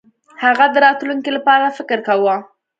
هغه 0.43 0.65
د 0.73 0.75
راتلونکي 0.85 1.29
لپاره 1.37 1.75
فکر 1.77 1.97
کاوه. 2.07 2.35